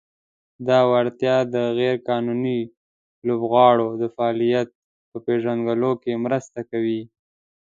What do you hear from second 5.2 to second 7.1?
پېژندلو کې مرسته کوي.